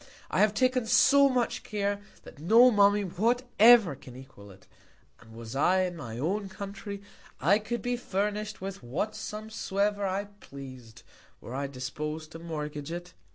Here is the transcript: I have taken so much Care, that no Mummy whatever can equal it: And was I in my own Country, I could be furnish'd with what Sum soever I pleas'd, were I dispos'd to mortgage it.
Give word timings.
I 0.31 0.39
have 0.39 0.55
taken 0.55 0.87
so 0.87 1.29
much 1.29 1.61
Care, 1.61 2.01
that 2.23 2.39
no 2.39 2.71
Mummy 2.71 3.03
whatever 3.03 3.93
can 3.93 4.15
equal 4.15 4.49
it: 4.49 4.65
And 5.19 5.31
was 5.35 5.55
I 5.55 5.81
in 5.81 5.95
my 5.95 6.17
own 6.17 6.49
Country, 6.49 7.03
I 7.39 7.59
could 7.59 7.83
be 7.83 7.95
furnish'd 7.97 8.61
with 8.61 8.81
what 8.81 9.13
Sum 9.15 9.51
soever 9.51 10.03
I 10.03 10.25
pleas'd, 10.39 11.03
were 11.39 11.53
I 11.53 11.67
dispos'd 11.67 12.31
to 12.31 12.39
mortgage 12.39 12.91
it. 12.91 13.13